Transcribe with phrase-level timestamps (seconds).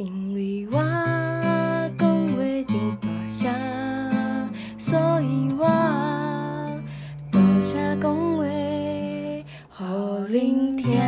[0.00, 0.78] 因为我
[1.98, 3.52] 讲话真大声，
[4.78, 5.66] 所以我
[7.30, 8.42] 大声讲话，
[9.68, 9.84] 互
[10.26, 10.98] 恁听。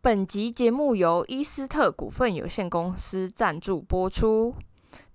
[0.00, 4.54] 本集节目由伊斯特股份有限公司赞助播出。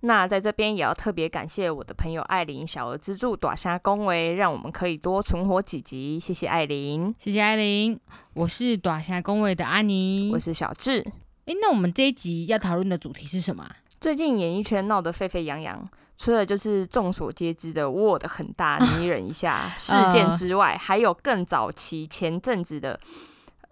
[0.00, 6.18] 那在这边也要特别感谢我的朋友艾琳小额资助短虾恭维，让我们可以多存活几集。
[6.18, 7.98] 谢谢艾琳，谢谢艾琳，
[8.34, 10.30] 我是短虾恭维的阿尼。
[10.32, 11.00] 我是小智。
[11.46, 13.76] 诶，那我们这一集要讨论的主题是什么啊？
[14.00, 23.00] 最近演艺圈闹得沸沸扬扬，除了就是众所皆知的 Word 很大，你忍一下事件之外，还有更早期前阵子的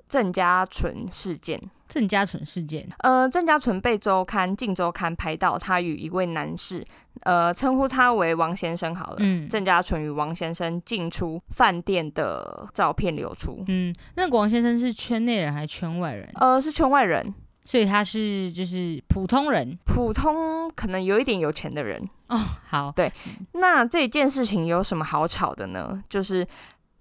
[0.08, 1.60] 郑家纯事件。
[1.88, 6.84] 郑家纯事件，呃，郑家纯被周刊《镜周刊》拍到他与一位男士，
[7.22, 9.16] 呃，称呼他为王先生好了。
[9.20, 16.28] 嗯郑家纯与王先生进出饭店的照片流出，嗯，那个王先生是圈内人还是圈外人？
[16.34, 17.32] 呃，是圈外人，
[17.64, 22.02] 所以他是就是普通人普通可能有一点有钱的人。
[22.28, 22.36] 哦。
[22.66, 23.10] 好，对
[23.52, 26.02] 那这件事情有什么好吵的呢？
[26.08, 26.44] 就是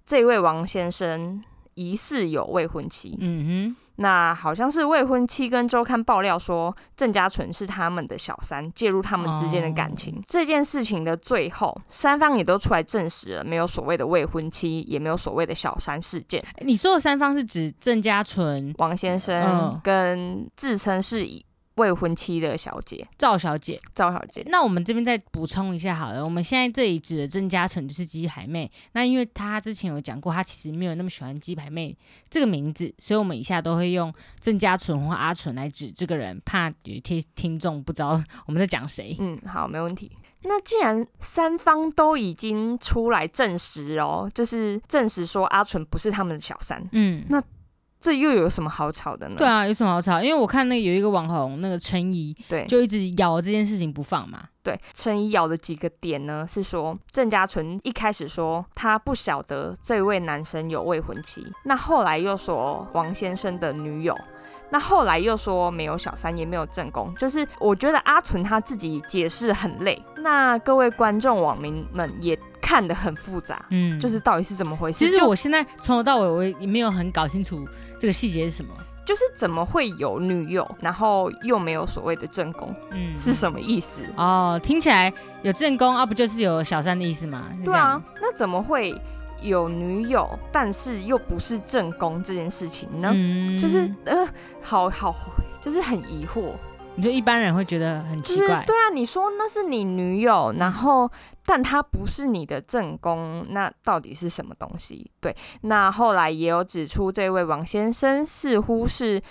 [0.05, 1.43] 这位王先生
[1.75, 3.75] 疑似有未婚妻，嗯哼。
[3.97, 10.21] 那好像是未婚妻跟周刊爆料说郑家纯是他们的小三，介入他们之间的感情。
[10.27, 16.43] 这件事情的最后，三方也都出来证实了，没有所谓的未婚妻，也没有所谓的小三事件。
[16.59, 19.79] 你说的三方是指郑家纯、王先生嗯。
[19.81, 21.45] 跟自称是以
[21.75, 23.79] 未婚妻的小姐赵小姐。
[23.93, 28.69] 赵小姐，那我们这边再补充一下好了，我们现在这里指的郑嘉纯就是鸡排妹。
[28.93, 31.97] 那因为她之前有讲过，她其实没有那么喜欢鸡排妹
[32.29, 39.15] 这个名字，所以我们以下都会用郑嘉纯或阿纯来指这个人，怕有听听众不知道我们在讲谁。
[39.19, 40.11] 嗯，好，没问题。
[40.47, 47.25] 那既然三方都已经出来证实哦，就是证实说阿纯不是他们的小三，嗯，
[48.05, 49.35] 这又有什么好吵的呢？
[49.35, 50.21] 对啊，有什么好吵？
[50.21, 54.43] 因为我看那个有一个网红，那个陈怡对就一直咬这件事情不放嘛。
[54.61, 64.15] 对，陈怡咬的几个点呢，是说郑家纯一开始说他不晓得这位男生有未婚妻，那后来又说王先生的女友，
[64.69, 75.05] 那后来又说没有小三，也没有正宫，就是我觉得阿纯他自己解释很累，那各位观众网民们也看得很复杂，嗯，就是到底是怎么回事？
[75.05, 77.63] 其实我现在从头到尾我也没有很搞清楚
[77.99, 78.73] 这个细节是什么。
[79.05, 84.01] 就是怎么会有女友，然后又没有所谓的正宫，嗯，是什么意思？
[84.17, 87.43] 哦，听起来有正宫啊，不就是有小三的意思吗？
[87.63, 88.99] 对啊，，那怎么会
[89.43, 93.11] 有女友，但是又不是正宫这件事情呢？
[93.13, 94.27] 嗯就是呃，
[94.59, 95.13] 好好，
[95.61, 96.53] 就是很疑惑，
[96.95, 101.09] 你说一般人会觉得很就是奇怪，对啊，你说那是你女友，然后
[101.45, 105.09] 但她不是你的正宫，那到底是什么东西？
[105.19, 109.21] 对，那后来也有指出，这位王先生似乎是。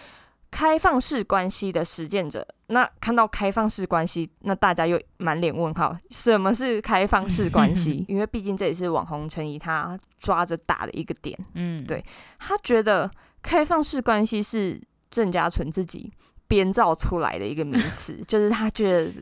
[0.50, 8.04] 开放式关系的实践者，那看到开放式关系，那大家又满脸问号，什么是开放式关系？
[8.06, 12.00] 因为毕竟这也是网红陈怡他抓着打的一个点，嗯，对
[12.38, 13.10] 他觉得
[13.42, 14.80] 开放式关系是
[15.10, 16.12] 郑家纯自己
[16.48, 19.12] 编造出来的一个名词， 就是他觉得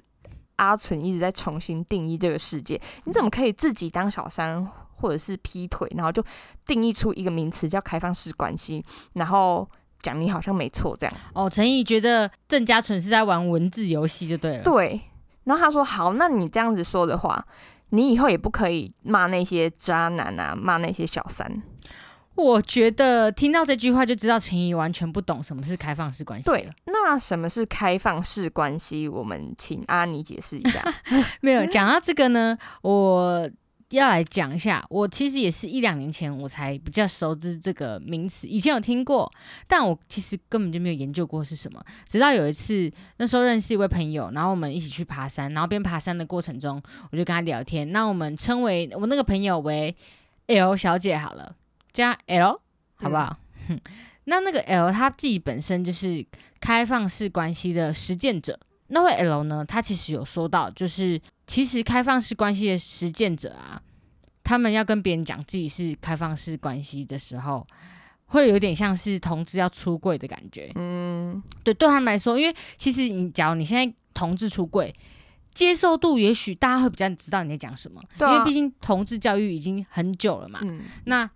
[0.56, 2.80] 阿纯一直在重新定义这个世界。
[3.04, 4.66] 你怎么可以自己当小三
[4.96, 6.24] 或者是劈腿，然后就
[6.66, 8.84] 定义出一个名词叫开放式关系，
[9.14, 9.68] 然后
[10.00, 11.14] 讲你好像没错这样？
[11.34, 15.00] 哦，陈毅觉得郑家纯是在玩文字游戏就对了，对。
[15.44, 17.44] 然后他说：“好，那你这样子说的话，
[17.90, 21.50] 你以后也不可以骂那些渣男啊，骂那些小三。
[22.34, 29.06] 我觉得听到这句话就知道陈怡完全不懂什么是开放式关系对，，那什么是开放式关系？
[29.06, 30.82] 我们请阿妮解释一下。
[31.40, 33.48] 没有讲到这个呢，我
[33.90, 34.82] 要来讲一下。
[34.88, 39.30] 我其实也是一两年前我才比较熟知这个名词，以前有听过，
[39.66, 41.84] 但我其实根本就没有研究过是什么。
[42.08, 47.90] 直到有一次，那时候认识一位朋友，然后我们一起去爬山，然后边爬山的过程中，我就跟他聊天。
[47.90, 49.94] 那我们称为我那个朋友为
[50.46, 51.54] L 小姐好了，
[51.92, 52.60] 加 L
[52.94, 53.36] 好不好？
[53.68, 53.80] 哼
[54.24, 56.24] 那那个 L 他自己本身就是
[56.60, 58.58] 开放式关系的实践者。
[58.88, 63.80] 那位 L 呢，他其实有说到，就是其实开放式关系的实践者啊，
[64.44, 67.66] 他们要跟别人讲自己是开放式关系的时候，
[68.26, 70.70] 会有点像是同志要出柜的感觉。
[70.74, 74.94] 嗯，对，对他们来说，因为其实你假如你现在同志出柜，
[75.54, 80.60] 接受度也许大家会比较知道你在讲什么，啊因为毕竟同志教育已经很久了嘛。
[80.62, 81.28] 嗯，那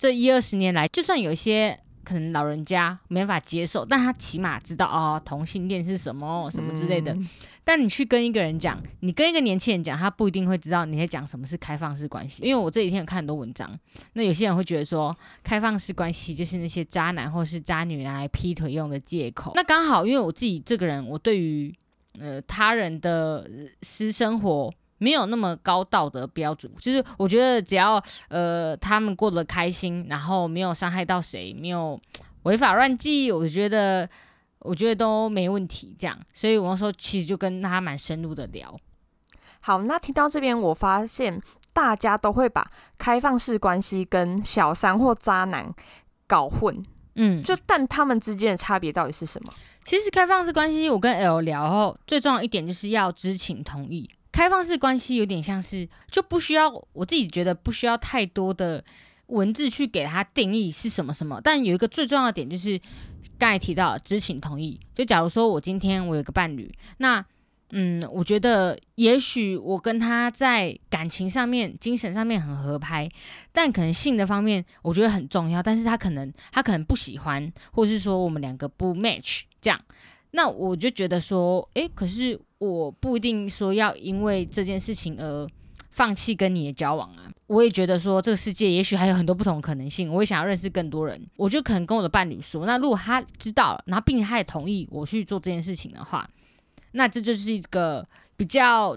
[0.00, 7.12] 这一二十年来，就算有一些可能老人家没法接受，但他起码知道哦，同性恋是什么什么之类的。
[7.12, 7.28] 嗯
[7.62, 12.42] 但你去跟一个人讲，你跟一个年轻人讲，他不一定会知道你在讲什么是开放式关系。
[12.42, 13.78] 因为我这几天有看很多文章，
[14.14, 15.14] 那有些人会觉得说，
[15.44, 19.52] 开放式关系就是那些渣男或是渣女拿来劈腿用的借口。
[19.54, 21.72] 那刚好，因为我自己这个人，我对于
[22.18, 24.72] 呃他人的呃私生活。
[25.00, 31.98] 没有那么高道德标准，就是我觉得只要呃他们过得开心，然后没有伤害到谁，没有
[32.42, 34.06] 违法乱纪，我觉得
[34.58, 35.96] 我觉得都没问题。
[35.98, 38.78] 这样，所以我那时候其实就跟他蛮深入的聊。
[39.60, 41.40] 好，那听到这边，我发现
[41.72, 45.74] 大家都会把开放式关系跟小三或渣男
[46.26, 49.52] 搞混，嗯，就但他们之间的差别到底是什么？
[49.82, 54.10] 其实开放式关系，我跟 L 聊后，最重要一点就是要知情同意。
[54.40, 58.82] 开放式关系有点像是就不需要，我自己觉得不需要太多的
[59.26, 61.38] 文字去给它定义是什么什么。
[61.44, 62.80] 但有一个最重要的点就是
[63.38, 64.80] 刚才提到知情同意。
[64.94, 67.22] 就假如说我今天我有个伴侣，那
[67.72, 73.06] 嗯，我觉得也许我跟他在感情上面、精神上面很合拍，
[73.52, 79.78] 但可能性的方面我觉得很重要，但是他可能他可能不喜欢，或是说我们两个不 match 这样。
[80.32, 85.48] 那我就觉得说，诶，可是我不一定说要因为这件事情而
[85.90, 87.30] 放弃跟你的交往啊。
[87.48, 91.20] 我也觉得说，这个世界也许还有很多不同的可能性，我也想要认识更多人。
[91.36, 96.30] 我就可能跟我的伴侣说，那如果他知道了，然后并且他也同意我去做这件事情的话，
[96.92, 98.06] 那这就是一个
[98.36, 98.96] 比较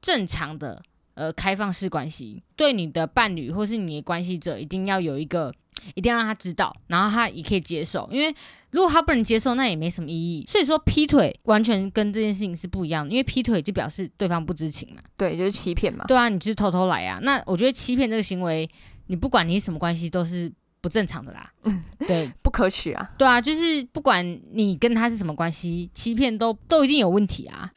[0.00, 0.82] 正常的
[1.12, 2.42] 呃开放式关系。
[2.56, 5.52] 对你的伴侣或是你的关系者，一定要有一个，
[5.94, 8.34] 一定要让他知道，然后他也可以接受，因为。
[8.74, 10.44] 如果他不能接受，那也没什么意义。
[10.48, 15.00] 所以说，劈腿完全跟这件事情是不一样的，因为劈腿就表示对方不知情嘛。
[15.16, 16.04] 对，就是欺骗嘛。
[16.08, 17.20] 对啊，你就是偷偷来啊。
[17.22, 18.68] 那我觉得欺骗这个行为，
[19.06, 21.52] 你不管你是什么关系，都是不正常的啦。
[22.04, 23.12] 对，不可取啊。
[23.16, 27.70] 对啊，就是不管你跟他是什么关系，欺骗都都一定有问题啊。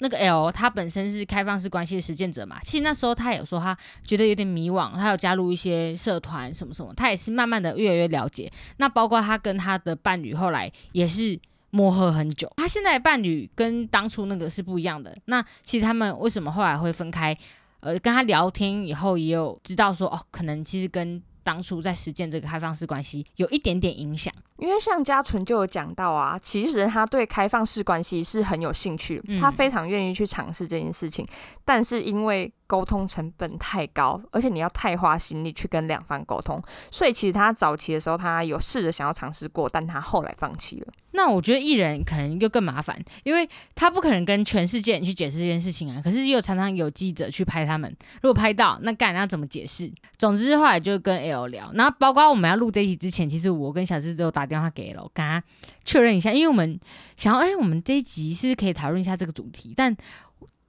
[0.00, 8.50] 那个 L 他本身是开放式关系的实践者嘛，其实那时候他有说他觉得有点迷惘，他有加入一些社团什么什么，他也是慢慢的越来越了解。
[8.76, 11.38] 那包括他跟他的伴侣后来也是
[11.70, 15.16] 磨合很久，他现在的伴侣跟当初那个是不一样的。
[15.26, 17.36] 那其实他们为什么后来会分开？
[17.80, 24.34] 呃，跟他聊天以后也有知道说，哦，可能其实跟当初在实践这个开放式关系有一点点影响。
[24.58, 31.26] 因为像嘉纯就有讲到啊，其实他对开放式关系是很有兴趣，嗯他非常愿意去尝试这件事情，
[31.64, 40.86] 但是因为沟通成本太高，而且你要太花心力去跟两方沟通，所以其实他早期的时候他有试着想要尝试过，但他后来放弃了。
[41.12, 46.00] 那我觉得艺人可能又更麻烦，因为他不可能跟全世界人去解释这件事情啊。
[46.04, 47.90] 可是又常常有记者去拍他们，
[48.22, 49.90] 如果拍到，那干要怎么解释？
[50.18, 55.42] 总之后来就跟 L 聊，然后包括我们要录这一集之前，其实我跟小智都有打电话给 L，跟他
[55.84, 56.80] 确认一下，因为我们
[57.16, 59.94] 想要，哎、我们这一集是可以讨论一下这个主题，但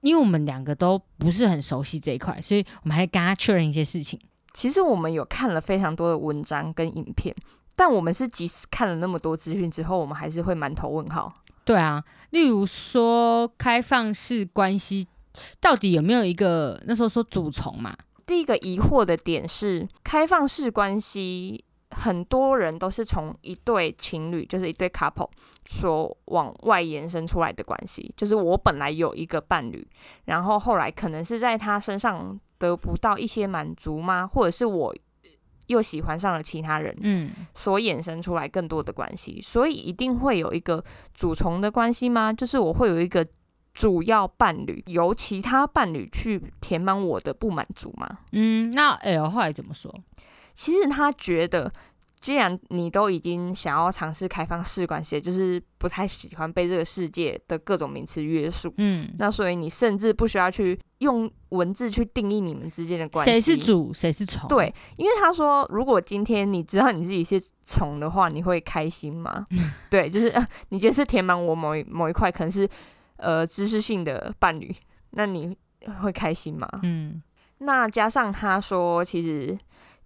[0.02, 4.20] 因为我们两个都不是很熟悉这一块，所以我们还跟他确认一些事情。
[4.52, 7.34] 其实我们有看了非常多的文章跟影片，
[7.76, 11.32] 但我们是即使看了那么多资讯之后，我们还是会满头问号。
[11.64, 15.06] 对啊，例如说开放式关系
[15.60, 17.96] 到底有没有一个那时候说主从嘛？
[18.26, 25.28] 第一个疑惑的点是，开放式关系，很多人都是从一对情侣，就是一对 couple
[25.66, 28.12] 所往外延伸出来的关系。
[28.16, 29.86] 就是我本来有一个伴侣，
[30.24, 34.26] 然后后来可能是在他身上得不到一些满足吗？
[34.26, 34.94] 或者是我
[35.66, 40.82] 又喜欢上了其他人，嗯，所衍生出来更多的关系，所以一定会有一个
[41.14, 42.32] 主从的关系吗？
[42.32, 43.26] 就是我会有一个
[43.72, 48.18] 主要伴侣，由其他伴侣去填满我的不满足吗？
[48.32, 49.92] 嗯，那 L 后来怎么说？
[50.52, 51.72] 其实他觉得，
[52.20, 63.32] 既然你都已经想要尝试开放式关系，就是不太喜欢被这个世界的各种名词约束，嗯，那所以你甚至不需要去用文字去定义你们之间的关系。
[63.32, 63.56] 谁是？
[63.56, 64.48] 主，谁是从？
[64.48, 69.46] 对，因为他说，如果今天你知道你自己是从的话，你会开心吗？
[69.88, 72.68] 对，就是、呃、你今天是填满我某一某一块，可能是
[73.16, 74.70] 呃知识性的伴侣，
[75.12, 75.56] 那你
[76.02, 76.68] 会开心吗？
[76.82, 77.22] 嗯
[77.62, 79.58] 那加上他说，其实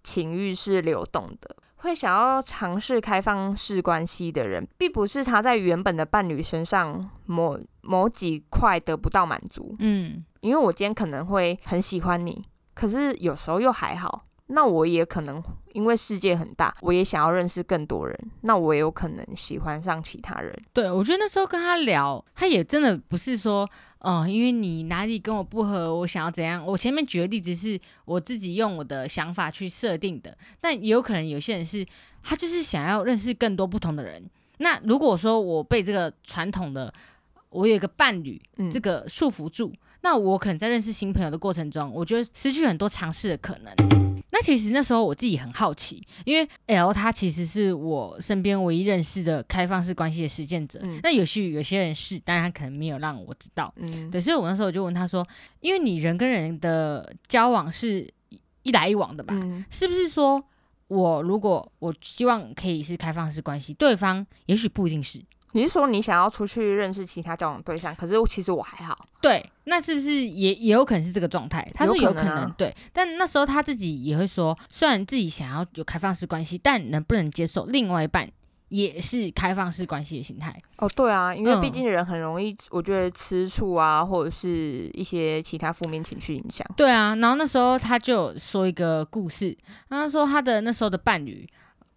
[0.03, 9.75] 情欲是流动的，会想要尝试开放式关系的人，并不是他在原本的伴侣身上某某几块得不到满足。
[9.79, 14.25] 嗯因为我今天可能会很喜欢你，可是有时候又还好。
[14.47, 20.55] 那我也可能因为世界很大，我也想要认识更多人，那我也有可能喜欢上其他人。
[20.71, 23.67] 对，我觉得那时候跟他聊，他也真的不是说，
[24.05, 26.63] 哦、因为你哪里跟我不合，我想要怎样。
[26.63, 31.83] 我前面举的例子是我自己用我的想法去设定的，但也有可能有些人是
[32.21, 34.23] 他就是想要认识更多不同的人。
[34.59, 36.93] 那如果说我被这个传统的，
[37.49, 44.04] 我有一个伴侣，嗯这个束缚住，那我可能在认识新朋友的过程中，我觉得失去很多尝试的可能。
[44.37, 50.77] 那其实那时候我自己很好奇，因为 L 他其实是我身边唯一认识的开放式关系的实践者。
[50.83, 53.73] 嗯那有些有些人是，但他可能没有让我知道。
[53.77, 55.25] 嗯，对，所以我那时候我就问他说，
[55.61, 58.11] 因为你人跟人的交往是
[58.63, 59.33] 一来一往的吧？
[59.41, 60.43] 嗯是不是说
[60.89, 65.21] 我如果我希望可以是开放式关系，对方也许不一定是。
[65.55, 69.07] 你是说你想要出去认识其他交往对象，可是其实我还好。
[69.21, 71.65] 对，那是不是也也有可能是这个状态？
[71.73, 72.75] 他说有可能，有可能啊对。
[72.91, 78.29] 但那时候他自己也会说，虽然自己想要有开放式关系，但能不能接受另外一半
[78.67, 80.53] 也是开放式关系的心态？
[80.79, 86.67] 哦，对啊，因为嗯毕竟人很容易，我觉得吃醋啊，或者是一些其他负面情绪影响。
[86.75, 89.57] 对啊，然后那时候他就有说一个故事，
[89.87, 91.47] 他说他的那时候的伴侣，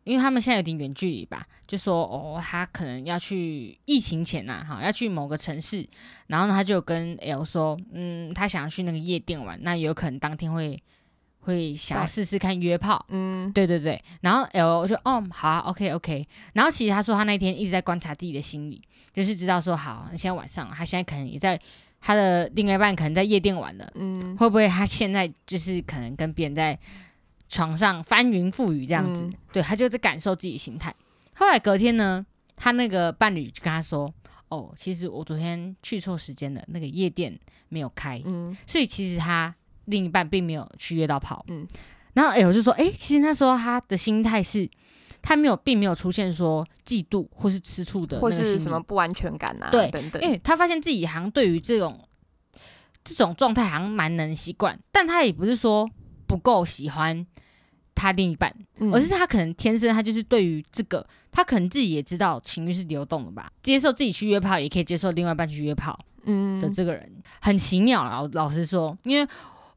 [0.09, 5.87] 因为他们现在有点远距离吧，就说哦，他可能要去疫情前呐、哈，要去某个城市，
[6.29, 10.83] 然后呢，他就跟 L 说，嗯，他想要去那个夜店玩，那有可能当天会
[11.41, 13.05] 会想要试试看约炮。
[13.11, 21.61] 嗯，对对对，然后 L 就哦好啊，OK OK，然后其实他说他那天一直在观察自己的心理，就是知道说好，现在晚上了，他现在可能也在
[22.01, 26.79] 他的另外一半可能在夜店玩了，嗯，会不会他现在就是可能跟别人在
[27.49, 29.25] 床上翻云覆雨这样子？
[29.25, 30.95] 嗯对他就在感受自己的心态。
[31.35, 32.25] 后来隔天呢，
[32.57, 34.13] 他那个伴侣就跟他说
[34.51, 37.39] ：“哦，其实我昨天去错时间了，那个夜店
[37.69, 39.55] 没有开，嗯，所以其实他
[39.87, 41.67] 另一半并没有去约到跑。”嗯
[42.15, 44.69] 然后 L 就说：“诶，其实那时候他的心态是，
[45.23, 50.21] 他没有，并没有出现说嫉妒或是吃醋的或是什么不安全感啊，对等等。
[50.23, 51.99] 因为他发现自己好像对于这种
[53.05, 55.89] 这种状态好像蛮能习惯，但他也不是说
[56.29, 57.27] 不够喜欢
[57.95, 68.11] 他另一半，嗯而是他可能天生他就是对于这个，他可能自己也知道情欲是流动的吧，接受自己去约炮，也可以接受另外一半去约炮嗯的这个人，很奇妙啦。
[68.11, 69.29] 老老实说，因为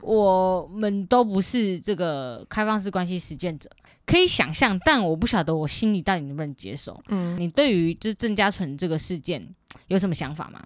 [0.01, 3.69] 我们都不是这个开放式关系实践者，
[4.05, 7.01] 可以想象，但我不晓得我心里到底能不能接受。
[7.07, 9.47] 嗯，你对于就是郑家纯这个事件
[9.87, 10.61] 有什么想法吗？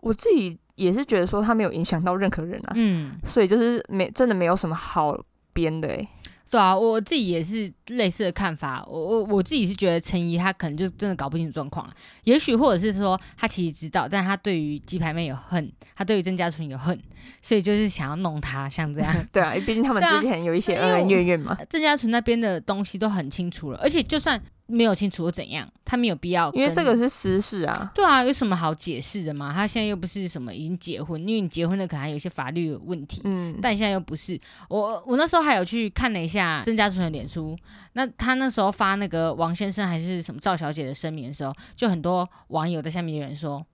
[0.00, 5.18] 我自己也是觉得说他没有影响到任何人啊，嗯，所以就是没真的没有什么好
[5.52, 6.08] 编的哎。
[6.50, 8.86] 对啊，我自己也是类似的看法。
[8.88, 16.96] 我我我自己是觉得陈怡她可能就真的搞不清楚状况了，也许或者是说她其实知道，但她对于鸡排妹有恨，她对于郑家纯有恨，
[17.42, 19.12] 所以就是想要弄她，像这样。
[19.32, 21.58] 对啊，毕竟他们之前有一些恩恩怨怨嘛。
[21.68, 27.92] 郑家纯那边的东西都很清楚了，而且就算没有清楚又怎样，他没有必要，因为这个是私事啊。
[27.94, 29.52] 对啊，有什么好解释的嘛？
[29.52, 33.20] 他现在又不是什么已经结婚，因为你结婚了可能还有一些法律的问题。
[33.24, 37.56] 嗯，但现在又不是我，我那时候还有去看了一下郑家纯的脸书，
[37.92, 43.64] 那他那时候发那个王先生还是什么赵小姐的声明的时候，就很多网友在下面有人说，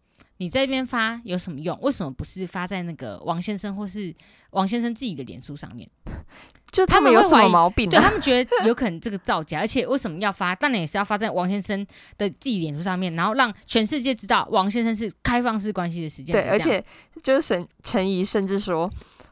[0.41, 1.79] 你这边发有什么用？
[1.83, 4.13] 为什么不是发在那个王先生或是
[4.53, 5.87] 王先生自己的脸书上面？
[6.73, 7.91] 就他他们有什么毛病啊？
[7.91, 10.55] 对他们觉得有可能这个造假，而且为什么要发？
[10.55, 16.83] 当然也是要发在王先生的自己脸书上面，然后让全世界知道王先生是开放式关系的实践者对，而且
[17.23, 18.91] 就是陈陈怡甚至说，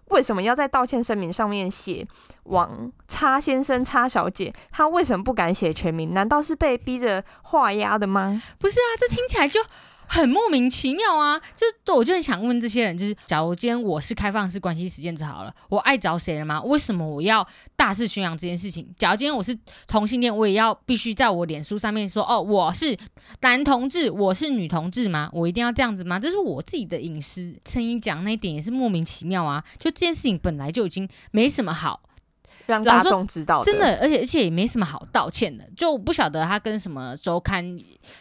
[0.09, 2.07] 为什么要在道歉声明上面写
[2.45, 4.53] 王叉先生、叉小姐？
[4.71, 6.13] 他为什么不敢写全名？
[6.13, 8.43] 难道是被逼着画押的吗？
[8.59, 9.61] 不是啊，这听起来就
[10.09, 11.41] 很莫名其妙啊！
[11.55, 16.61] 就我就很想问这些人，就是假如今天我是开放式关系实践者好了，我爱找谁了吗？
[16.63, 17.47] 为什么我要
[17.77, 18.89] 大肆宣扬这件事情？
[18.97, 22.97] 假如今天我是同性恋，我也要必须在我脸书上面说，哦，我是
[23.41, 25.31] 男同志，我是女同志吗？
[25.33, 26.19] 我一定要这样子吗？
[26.19, 27.55] 这是我自己的隐私。
[27.65, 29.63] 陈怡讲那一点也是莫名其妙啊！
[29.79, 32.01] 就这件事情本来就已经没什么好
[32.69, 37.77] 让大众知道真的，而且而且也没什么好道歉的，就不晓得他跟什么周刊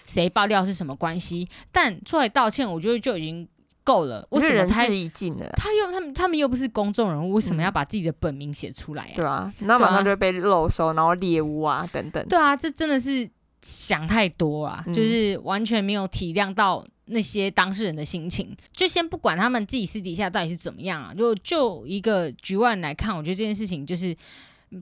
[0.06, 3.46] 谁爆料是什么关系，但出来道歉，我觉得就已经
[3.84, 4.26] 够了。
[4.32, 5.50] 为是仁什么他至义尽了。
[5.58, 9.16] 他又他们他们又不是公众人物，为什么嗯要把自己的本名写出来啊？
[9.16, 12.26] 对啊，那马上就会被漏收，然后猎污啊等等。
[12.28, 13.30] 对啊，这真的是
[13.62, 18.56] 想太多啊，嗯就是完全没有体谅到那些当事人的心情。
[18.72, 24.16] 就先不管他们自己私底下到底是怎么样啊，就就一个局外人来看，我觉得这件事情就是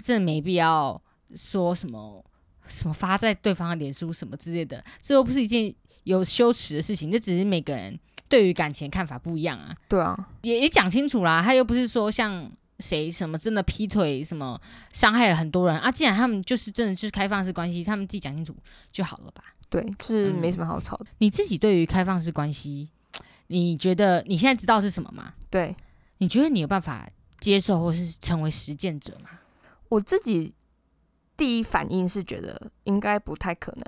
[0.04, 1.00] 真的没必要
[1.36, 2.24] 说什么
[2.68, 9.76] 什么发在对方的脸书什么之类的，这又不是一件有羞耻的事情，这只是每个人对于感情看法不一样啊。
[9.88, 14.60] 对啊，也也讲清楚啦，他又不是说像谁什么真的劈腿，什么
[14.92, 15.92] 伤害了很多人啊。
[15.92, 18.56] 既然他们就是真的就是开放式关系，他们自己讲清楚
[18.92, 19.44] 就好了吧？
[19.70, 21.06] 对，是嗯没什么好吵的。
[21.18, 22.90] 你自己对于开放式关系，
[23.48, 25.34] 你觉得你现在知道是什么吗？
[25.50, 25.76] 对
[26.20, 29.30] 你觉得你有办法接受或是成为实践者吗？
[29.90, 30.54] 我自己
[31.38, 33.84] 第一反应是觉得应该不太可能，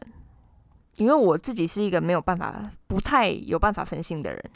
[0.97, 4.51] 因为我自己是一个没有办法、不太有办法分心的人，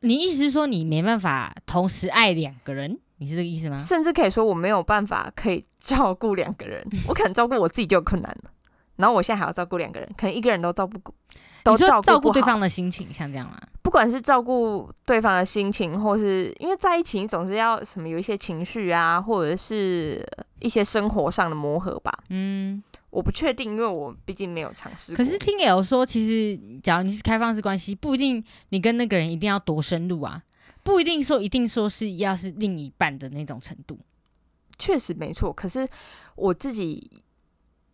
[0.00, 2.98] 你意思是说你没办法同时爱两个人？
[3.18, 3.78] 你是这个意思吗？
[3.78, 8.50] 甚至可以说我没有办法可以 照顾两个人，我可能照顾我自己就有困难了。
[8.96, 11.14] 然后我现在还要照顾两个人，可能一个人都照顾不，
[11.62, 13.60] 都照照顾不好方的心情，像这样吗？
[13.82, 20.26] 不管是照顾对方的心情，或是因为在一起，你总是要什么有一些情绪啊，或者是
[20.60, 22.10] 一些生活上的磨合吧。
[22.30, 25.16] 嗯，我不确定，因为我毕竟没有尝试过。
[25.18, 30.42] 可是听 L 说，其实假如你是开放式关系，不一定你跟那个人一定要多深入啊，
[30.86, 33.98] 不一定说一定说是要是另一半的那种程度。
[34.78, 35.88] 确实没错，可是
[36.36, 37.24] 我自己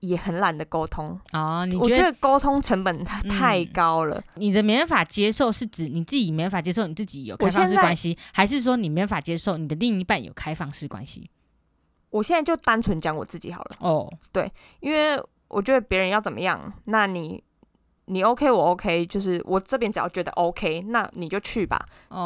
[0.00, 1.18] 也很懒得沟通。
[1.32, 4.22] 哦，你觉得我觉得沟通成本太高了。
[4.34, 11.30] 你的没办法接受是指你自己没办法接受你自己有开放式关系，还是说你没办法接受你的另一半有开放式关系？
[12.10, 15.18] 我现在就单纯讲我自己好了，哦，对因为
[15.48, 17.42] 我觉得别人要怎么样，那你
[18.06, 21.78] 你 OK 我 OK，就是我这边只要觉得 OK，那你就去吧。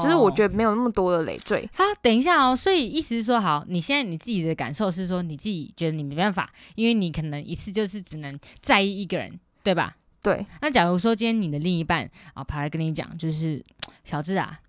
[0.02, 0.47] 就是我觉得。
[0.49, 1.68] 得没有那么多的累赘。
[1.75, 2.54] 好，等一下哦。
[2.54, 9.97] 所以意思是说，好，你现在你自己的感受是说，你自己觉得你没办法，因为你可能一次就是只能在意一个人，对吧？
[10.23, 13.64] 对，那假如说今天你的另一半啊跑来跟你讲，就是
[14.04, 14.61] 小智啊，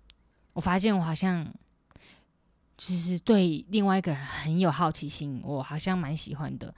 [0.52, 1.46] 我发现我好像
[2.76, 6.74] 就是对另外一个人很有好奇心，我好像蛮喜欢的，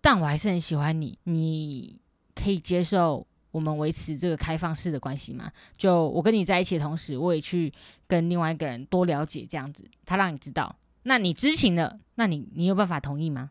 [0.00, 1.96] 但我还是很喜欢你，你
[2.34, 5.50] 可以接受我们维持这个开放式的关系吗？
[5.76, 7.72] 就我跟你在一起的同时，我也去
[8.06, 13.50] 跟另外一个人多了解，这样子，他让你知道，那你知情了，那你你有办法同意吗？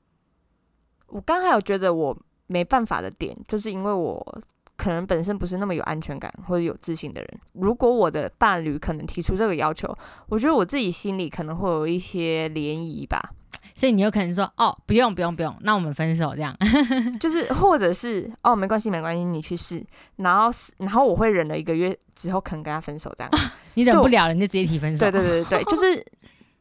[1.07, 4.41] 我刚还有觉得我没办法的点，就是因为我
[4.77, 7.39] 可能本身不是那么有安全感或者有自信的人。
[7.53, 9.93] 如果我的伴侣可能提出这个要求，
[10.27, 13.33] 我觉得我自己心里可能会有一些涟漪吧，
[13.75, 16.55] 所以你有可能说，哦，不用不用不用，那我们分手这样。
[17.19, 19.85] 就是或者是哦没关系没关系，你去试，
[20.17, 23.31] 然后是然后我会忍了一个月之后可能跟他分手这样。
[23.75, 24.99] 你忍不了了，你就直接提分手。
[24.99, 26.05] 对对对对对， 就是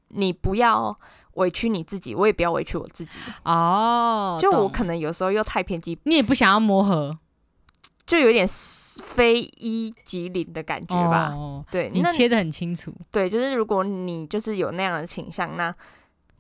[0.09, 0.97] 你不要
[1.35, 3.19] 委屈你自己，我也不要委屈我自己。
[3.45, 7.17] 哦，就我可能有时候又太偏激，你也不想要磨合，
[8.07, 8.47] 就有点
[9.03, 11.29] 非一即零的感觉吧。
[11.31, 15.75] 哦，对，你切的很清楚，对，就是如果你就是有那样的倾向，那你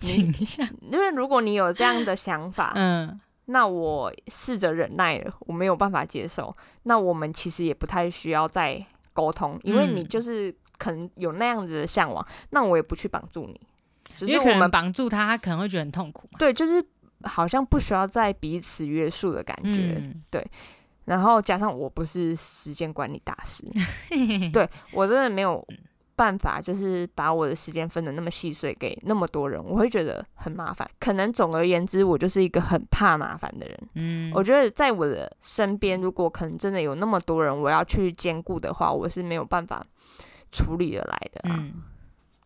[0.00, 13.60] 倾向， 因为如果你有这样的想法，嗯，那我试着忍耐了，我没有办法接受，那我们其实也不太需要再沟通，因为你嗯就是可能有那样子的向往，那我也不去绑住你，
[14.16, 16.38] 只是我们绑住他，他可能会觉得很痛苦嘛。
[16.38, 16.84] 对，就是
[17.24, 20.00] 好像不需要再彼此约束的感觉。
[20.00, 20.22] 嗯，
[21.04, 23.64] 然后加上我不是时间管理大师，
[24.52, 25.66] 对我真的没有
[26.18, 30.90] 办法，就是把我的时间分的那么细碎给那么多人，我会觉得很麻烦。
[30.98, 33.78] 可能总而言之，我就是一个很怕麻烦的人。
[33.94, 39.86] 嗯，我觉得在我的身边，如果可能真的有那么多人我要去兼顾的话，我是没有办法
[40.50, 41.54] 处理得来的、啊。
[41.56, 41.74] 嗯，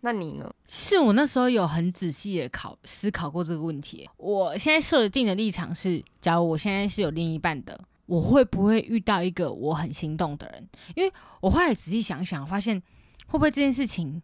[0.02, 0.52] 那你呢？
[0.68, 4.06] 是我那时候有很仔细的考思考过这个问题。
[4.18, 10.68] 我现在设定的立场是，假如我现在是有另一半的，我会不会遇到一个我很心动的人？
[10.94, 12.82] 因为我后来仔细想想，发现
[13.32, 14.22] 会不会这件事情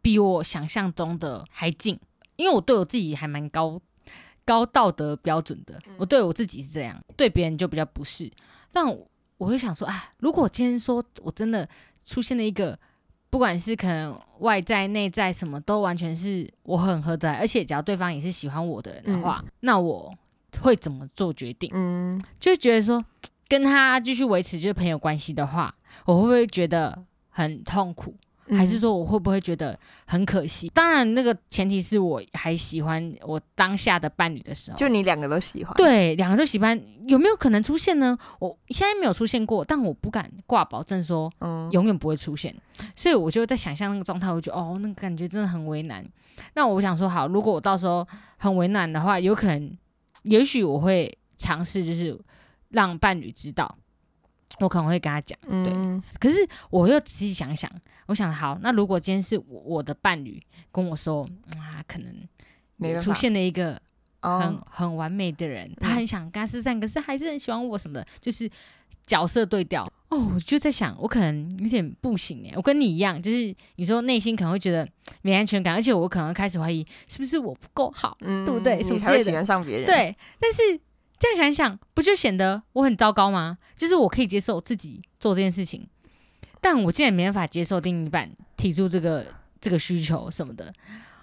[0.00, 1.98] 比我想象中的还近？
[2.36, 3.80] 因为我对我自己还蛮高
[4.44, 8.30] 高道德标准的，我对我自己是这样，对别人就比较不是。
[8.72, 9.06] 但我
[9.38, 11.68] 我会想说，啊，如果今天说我真的
[12.04, 12.78] 出现了一个。
[13.30, 20.16] 不管是可能外在、内在什么都完全是我很合得来，而且只要对方也是喜欢我的人的话，那我
[20.62, 21.70] 会怎么做决定？
[21.74, 23.04] 嗯，就会觉得说
[23.46, 25.74] 跟他继续维持就是朋友关系的话，
[26.06, 28.16] 我会不会觉得很痛苦？
[28.56, 30.68] 还是嗯说我会不会觉得很可惜？
[30.74, 38.16] 当然，那个前提是我还喜欢我当下的伴侣的时候，就你两个都喜欢？，对两个都喜欢，有没有可能出现呢？
[38.38, 42.54] 我现在没有出现过，但我不敢挂保证说嗯，永远不会出现。
[42.94, 46.04] 所以我就在想象那个状态，我就觉得哦，那个感觉真的很为难。
[46.54, 48.06] 那我想说，好，如果我到时候
[48.36, 49.76] 很为难的话，有可能，
[50.22, 52.16] 也许我会尝试，就是
[52.68, 53.76] 让伴侣知道，
[54.60, 55.38] 我可能会跟他讲。
[55.46, 56.36] 嗯，可是
[56.70, 57.70] 我又仔细想想，
[58.06, 62.14] 我想好，那如果今天是我我的伴侣跟我说，嗯啊，可能
[62.76, 63.80] 没办法出现了一个
[64.20, 68.50] 很、哦，很完美的人，他很想跟他失散，可是还是很喜欢我什么的，就是
[69.06, 69.90] 角色对调。
[70.10, 74.88] 哦，我就在想，我可能有点不行哎，我跟你一样，就是你说内心可能会觉得
[75.20, 80.80] 没安全感，而且我可能开始怀疑是不是我不够好，嗯，对不对什么你才会喜欢上别人。，对，但是
[81.18, 83.58] 这样想一想，不就显得我很糟糕吗？
[83.76, 85.88] 就是我可以接受自己做这件事情，
[86.60, 89.26] 但我竟然没办法接受另一半提出这个
[89.60, 90.72] 这个需求什么的，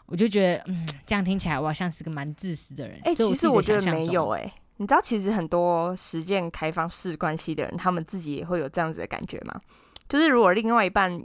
[0.05, 2.99] 我就觉得，嗯，这样听起来我好像是个蛮自私的人。
[3.03, 9.59] 哎、就其实我觉得没有哎、你知道，其实很多实践开放式关系的人，他们自己也会有这样子的感觉吗？
[10.07, 11.21] 就是如果另外一半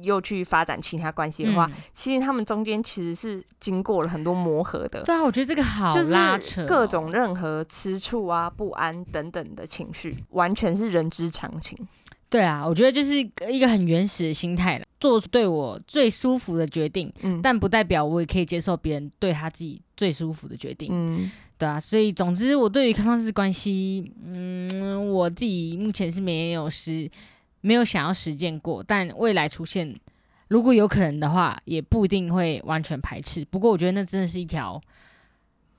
[0.00, 5.02] 又去发展其他关系的话，嗯其实他们中间其实是经过了很多磨合的。
[5.02, 11.78] 对啊，我觉得这个好就是拉扯哦、各种任何吃醋啊、不安等等的情绪，完全是人之常情。
[12.30, 13.14] 对啊，我觉得就是
[13.50, 20.88] 一个很原始的心态了，做对我最舒服的决定，嗯，但不代表我也可以接受别人对他自己最舒服的决定。
[20.90, 27.08] 嗯对啊，所以总之，我对于开放式关系，嗯，我自己目前是没有实
[27.62, 29.98] 没有想要实践过，但未来出现，
[30.48, 33.42] 如果有可能的话，也不一定会完全排斥。
[33.46, 34.78] 不过，我觉得那真的是一条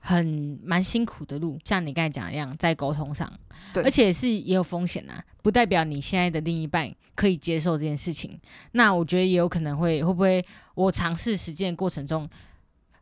[0.00, 3.32] 很蛮辛苦的路，像你刚才讲一样，在沟通上，
[3.72, 8.38] 对而且是也有风险啊，不代表你现在的另一半可以接受这件事情。
[8.72, 10.44] 那我觉得也有可能会会不会
[10.74, 12.28] 我尝试实践过程中，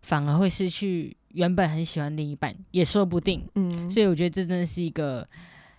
[0.02, 3.44] 反而会失去原本很喜欢另一半，也说不定。
[3.54, 5.26] 嗯，所以我觉得这真的是一个，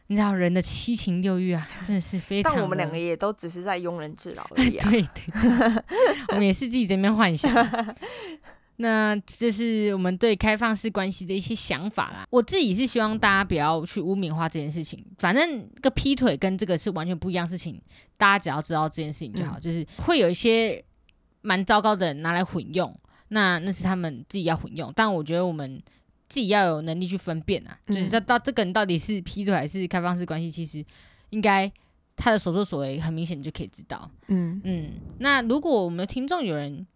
[0.07, 2.53] 你知道人的七情六欲啊，真的是非常。
[2.53, 4.89] 但我们两个也都只是在庸人自扰而已啊。
[4.89, 5.83] 对 对对，
[6.29, 7.51] 我们也是自己在那边幻想。
[8.77, 12.27] 那这是我们对开放式关系的一些想法啦。
[12.29, 17.81] 我自己是希望大家不要去污名化这件事情，反正个劈腿跟这个是完全不一样的事情，
[18.17, 19.57] 大家只要知道这件事情就好。
[19.57, 20.83] 嗯就是会有一些
[21.41, 22.93] 蛮糟糕的人拿来混用，
[23.29, 25.81] 那那是他们自己要混用，但我觉得我们。
[26.33, 30.83] 自己要有能力去分辨啊，就是嗯他到这个人到底是劈腿还是开放式关系，其实
[31.29, 31.71] 应该
[32.15, 34.09] 他的所作所为很明显就可以知道。
[34.29, 36.87] 嗯，嗯，那如果我们的听众有人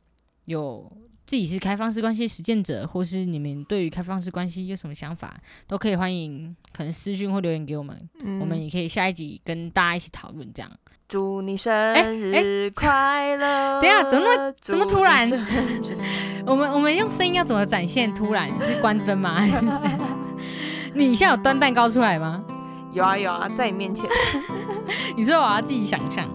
[0.46, 0.92] 有
[1.28, 10.72] 自己是开放式关系实践者，或是你们对于开放式关系有什么想法，都可以欢迎可能私讯或留言给我们，嗯我们也可以下一集跟大家一起讨论这样。
[11.08, 13.80] 祝你生哎日快乐！
[13.80, 15.30] 等一下怎么怎么突然
[16.48, 18.14] 我们我们用声音要怎么展现？
[18.16, 19.36] 突然是关灯吗？
[19.36, 19.66] 还是
[20.94, 22.42] 你现在有端蛋糕出来吗？
[22.94, 24.10] 有啊有啊，在你面前。
[25.18, 26.26] 你说我要自己想象。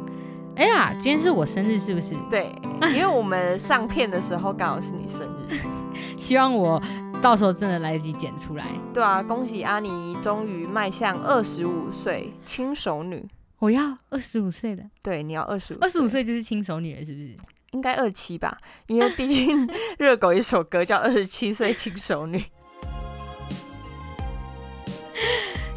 [0.54, 2.14] 哎呀，今天是我生日是不是？
[2.28, 2.54] 对，
[2.94, 5.56] 因为我们上片的时候刚好是你生日。
[6.18, 6.80] 希望我
[7.22, 8.66] 到时候真的来得及剪出来。
[8.92, 13.26] 对啊，恭喜阿妮终于迈向二十五岁轻熟女。
[13.60, 17.34] 我要二十五岁的，对，你要二十五，二十五岁就是轻熟女了，是不是？
[17.72, 18.56] 应该二七吧？
[18.86, 22.38] 因为毕竟 热狗一首歌叫《二十七岁轻熟女》。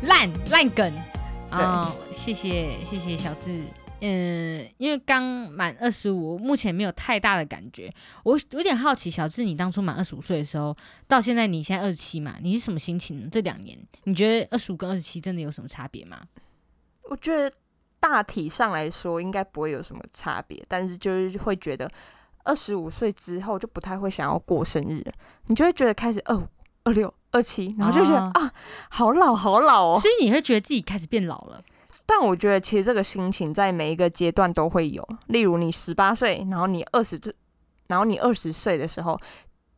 [0.01, 0.93] 烂烂梗
[1.51, 3.63] 哦，谢谢谢谢小智。
[4.01, 7.91] 嗯，因为刚满二十五，目前没有太大的感觉。
[8.23, 10.75] 我有点好奇，小智，你当初满二十五岁的时候，
[11.07, 13.29] 到现在你现在二十七嘛，你是什么心情呢？
[13.31, 16.21] 这两年，你觉得二十五跟二十七真的有什么差别吗？
[17.09, 17.51] 我觉得
[17.99, 21.89] 大体上来说应该不会有什么差别，但是就是会觉得
[22.43, 25.13] 二十五岁之后就不太会想要过生日了，
[25.47, 26.47] 你就会觉得开始二五、
[26.83, 28.51] 二六、二七，然后就觉得、哦啊，
[28.89, 29.99] 好老好老哦。
[29.99, 31.61] 所以你会觉得自己开始变老了。
[32.05, 37.19] 但我觉得其实这个心情在每一个阶段都会有，例如你十八岁，然后你二十，
[37.87, 39.19] 然后你二十岁的时候。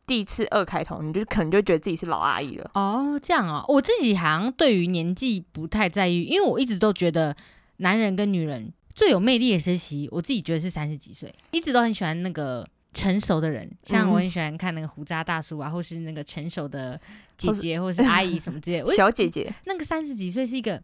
[0.08, 2.70] 第一次二开头，你就可能就觉得自己是老阿姨了。
[2.72, 7.36] 哦，这样啊、我自己好像对于年纪不太在意，因为我一直都觉得
[7.78, 14.10] 男人跟女人最有魅力的时期，我自己觉得是三十几岁，一直都很喜欢那个成熟的人，像嗯。
[14.12, 17.00] 我很喜欢看那个胡渣大叔啊，或是那个成熟的
[17.38, 18.92] 姐姐或是阿姨什么之类的。
[18.94, 20.82] 小姐姐，那个三十几岁是一个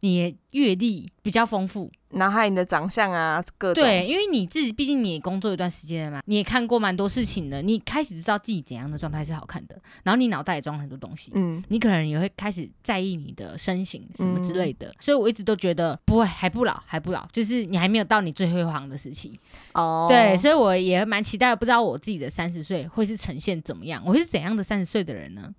[0.00, 3.82] 你阅历比较丰富，然后还有你的长相啊，各种。
[3.82, 19.38] 对，因为你自己毕竟你也工作一段时间了嘛，你也看过蛮多事情的，你开始知道自己怎样的状态是好看的，然后你脑袋也装了很多东西，嗯，你可能也会开始在意你的身形什么之类的，所以我一直都觉得不会，还不老，还不老，就是你还没有到你最辉煌的时期。
[19.74, 25.52] 哦，对，所以我也蛮期待，不知道我自己的三十岁会是呈现怎么样，我会是怎样的三十岁的人呢？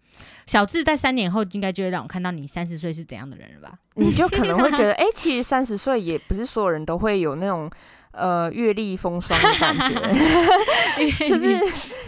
[0.46, 3.78] 小智在三年后应该就会让我看到你三十岁是怎样的人了吧？
[3.96, 7.70] 你就可能会觉得， 哎、其实三十岁也不是所有人都会有那种
[8.12, 11.60] 呃阅历风霜的感觉， 就是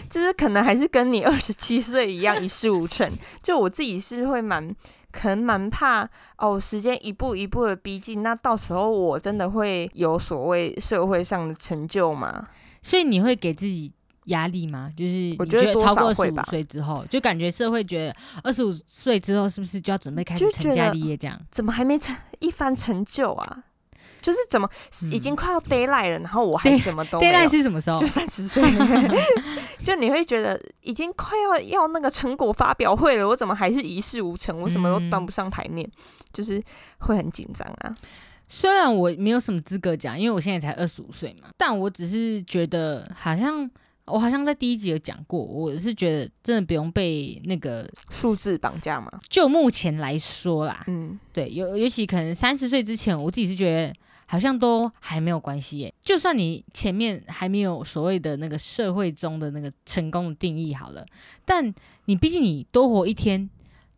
[0.08, 3.10] 就是可能还是跟你二十七岁一样一事无成。
[3.42, 4.74] 就我自己是会蛮
[5.12, 6.08] 可能蛮怕
[6.38, 12.46] 哦，时间一步一步的逼近，那到时候我真的会有所谓社会上的成就吗？
[12.82, 13.92] 所以你会给自己
[14.30, 14.90] 压力吗？
[14.96, 21.40] 就是你我觉得超过二十五岁之后，就感觉社会觉得二十五岁之后是不是就要准备开始成家立业这样？
[21.50, 23.64] 怎么还没成一番成就啊？
[24.22, 24.68] 就是怎么
[25.10, 28.06] 已经快要 d a y l i g h t 了，然后我还什么都没 d a 有 y 是什么时候就？
[28.06, 28.62] 三十岁，
[29.82, 34.60] 就你会觉得已经快要要那个成果发表会了，我怎么还是一事无成？
[34.60, 35.88] 我什么都端不上台面，
[36.34, 36.62] 就是
[36.98, 37.96] 会很紧张啊。
[38.46, 43.70] 虽然我没有什么资格讲，因为我现在才二十五岁嘛，但我只是觉得好像
[44.06, 53.94] 我好像在第一集有讲过，我是觉得真的不用被那个数字绑架嘛，就目前来说啦，嗯，对，尤尤其可能三十岁之前，我自己是觉得
[54.26, 55.94] 好像都还没有关系耶。
[56.02, 61.06] 就算你前面还没有所谓的那个社会中的那个成功的定义好了，
[61.44, 61.72] 但
[62.06, 63.48] 你毕竟你多活一天，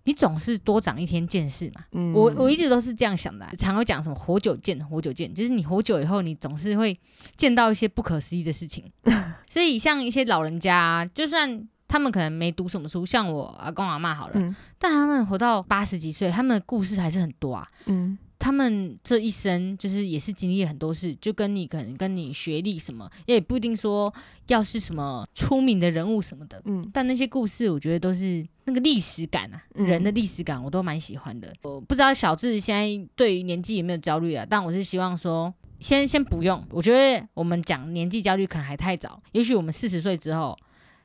[0.05, 1.85] 你总是多长一天见识嘛。
[1.93, 6.99] 嗯我我一直都是这样想的啊、常会讲什么活久见，活久见，就是你活久以后，你总是会
[7.37, 8.91] 见到一些不可思议的事情。
[9.49, 17.67] 所以像一些老人家啊，就算他们可能没读什么书，像我阿公阿妈好了，嗯但他们活到八十几岁，他们的故事还是很多啊。
[17.87, 24.13] 嗯他们这一生就是也是经历很多事，就跟你可能跟你学历什么，也不一定说
[24.49, 31.55] 要是什么出名的人物什么的，嗯但那些故事我觉得都是那个历史感啊，嗯人的历史感我都蛮喜欢的。
[31.63, 35.55] 我不知道小智现在对于年纪有没有焦虑啊，但我是希望说。
[35.83, 40.57] 先先不用，我觉得我们讲年纪焦虑可能还太早，也许我们四十岁之后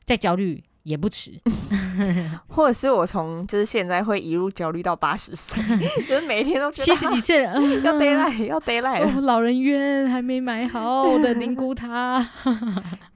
[0.05, 1.31] 再焦虑也不迟。
[2.47, 5.61] 或者是我从就是现在会一路焦虑到八十岁，
[6.07, 8.99] 就是每一天都觉七得十几岁了，嗯要 d a y l i g h t 要 d a y l i
[8.99, 12.25] g h t 哦，老人院还没买好，我的灵骨塔。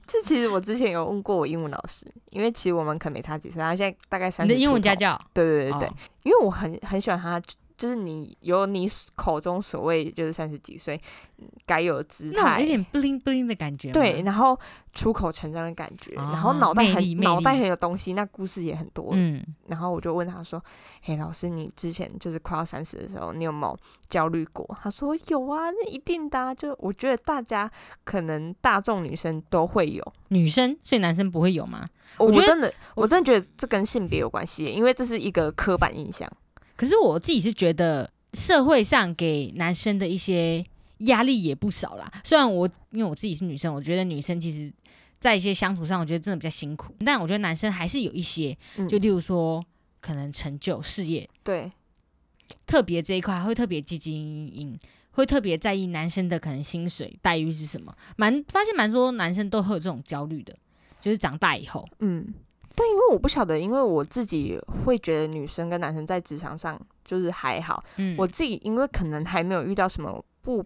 [0.06, 4.52] 这其实我之前有问过我英文老师，因为其实我们可能没差几岁，他现在大概三十。
[4.52, 4.94] 你的英文家？
[4.94, 7.40] 教，对对对对，哦因为我很很喜欢他，
[7.82, 10.94] 就是你有你口中所谓就是三十几岁
[11.38, 13.90] 嗯该有的姿态那有，点 bling bling 的感觉。
[13.90, 14.56] 对，然后
[14.92, 19.08] 出口成章的感觉，哦然后脑袋很脑袋很有东西，那故事也很多。
[19.14, 20.64] 嗯，然后我就问他说
[21.02, 23.76] ：“嘿，老师，你之前就是快要三十的时候，你有没有
[24.08, 26.54] 焦虑过？”他说：“有啊，那一定的、啊。
[26.54, 27.68] 就我觉得大家
[28.04, 30.12] 可能大众女生都会有。
[30.28, 31.82] 女生，所以男生不会有吗？
[32.18, 36.30] 觉得我真的，我我真的觉得这跟性别有关系，因为这是一个刻板印象。
[36.82, 40.66] 可是我自己是觉得社会上给男生的一些
[40.98, 42.10] 压力也不少啦。
[42.24, 44.72] 虽然我因为我自己是女生，我觉得女生其实
[45.20, 46.92] 在一些相处上，我觉得真的比较辛苦。
[47.06, 49.64] 但我觉得男生还是有一些，嗯就例如说
[50.00, 51.70] 可能成就事业，对，
[52.66, 54.78] 特别这一块会特别积极营营，
[55.12, 57.96] 会特别在意男生的可能薪水待遇是什么。
[58.16, 60.52] 蛮发现蛮多男生都会有这种焦虑的，
[61.00, 62.34] 就是长大以后，嗯，
[62.74, 70.64] 但因为我不晓得，因为我自己会觉得女生跟男生在职场上就是还好，嗯，我自己因为可能还没有遇到什么不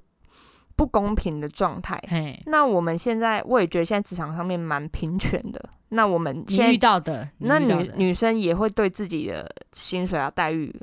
[0.77, 2.01] 不公平的状态。
[2.09, 5.71] 嘿，那我们现在，我也觉得现在职场上面蛮平权的。
[5.91, 10.75] 那我们现你遇，到的，你那女女生也会对自己的薪水啊待遇，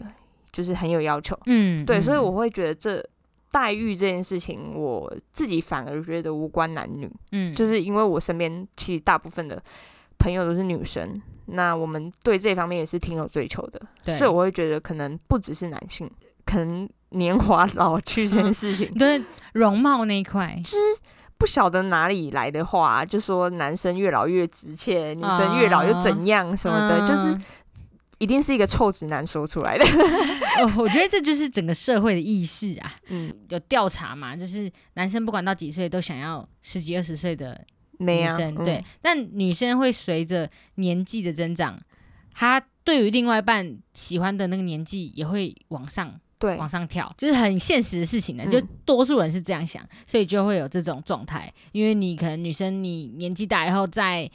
[0.51, 1.38] 就是很有要求。
[1.45, 3.05] 嗯，对，所以嗯我会觉得这
[3.51, 9.62] 待遇这件事情，我自己反而觉得无关男女，嗯就是因为我身边其实大部分的
[10.23, 16.09] 朋友都是女生，那我们对这方面也是挺有追求的，对所以我会觉得可能不只是男性，
[16.45, 20.77] 可能年华老去这件事情， 对容貌那一块，就是
[21.38, 27.43] 不晓得哪里来的话，就说男生越老越值钱，女生越老又怎样什么的，就是嗯
[28.19, 29.83] 一定是一个臭直男说出来的。
[30.63, 32.93] 哦，我觉得这就是整个社会的意识啊。
[33.09, 37.59] 嗯，有调查嘛，就是男生不管到几岁都想要十几二十岁的
[37.99, 41.79] 女生，嗯对，但女生会随着年纪的增长，
[42.34, 48.43] 她对于另外一半喜欢的那个年纪也会往上对往上跳，就是很现实的事情呢。
[48.45, 51.51] 嗯就多数人是这样想，所以就会有这种状态。
[51.71, 54.29] 因为你可能女生你年纪大以后，在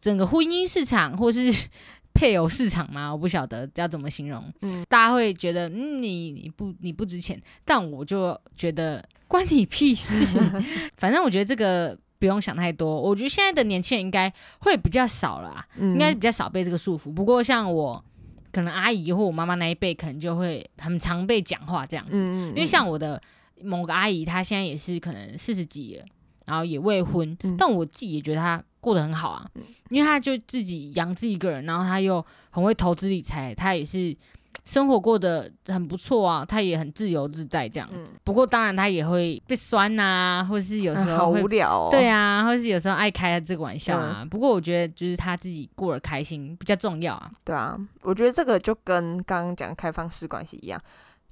[0.00, 1.50] 整个婚姻市场或是
[2.14, 4.44] 配偶市场嘛，我不晓得要怎么形容。
[4.60, 10.38] 嗯大家会觉得，嗯，你你不你不值钱，但我就觉得关你屁事。
[10.94, 13.00] 反正我觉得这个不用想太多。
[13.02, 17.12] 我觉得现在的年轻人应该会比较少了应该比较少被这个束缚。
[17.12, 18.04] 不过像我，
[18.52, 22.12] 可能阿姨或我妈妈那一辈，可能就会很常被讲话这样子。
[22.14, 23.20] 嗯，因为像我的
[23.60, 26.04] 某个阿姨，她现在也是可能四十几了，
[26.46, 29.50] 然后也未婚，嗯但我自己也觉得她过得很好啊，
[29.90, 34.16] 因为她就自己养自己一个人，然后她又很会投资理财，她也是
[34.64, 37.96] 生活过得很不错啊，他也很自由自在这样子。
[37.98, 41.88] 嗯不过当然他也会被酸呐、或是有时嗯好候会无聊哦。
[41.90, 44.26] 对啊，或是有时候爱开这个玩笑嗯啊。
[44.30, 47.30] 不过我觉得就是他自己过得开心比较重要啊。
[47.44, 50.80] 对啊，我觉得这个就跟刚刚讲开放式关系一样，